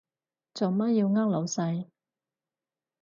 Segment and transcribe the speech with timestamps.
[0.55, 1.85] 做乜要呃老細？